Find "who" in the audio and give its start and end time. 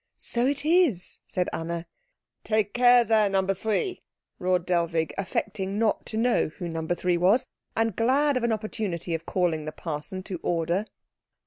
6.57-6.67